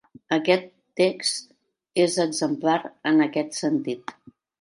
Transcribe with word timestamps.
Aquest 0.35 0.63
text 1.01 1.51
és 2.05 2.15
exemplar 2.25 2.79
en 3.11 3.21
aquest 3.27 3.59
sentit. 3.63 4.17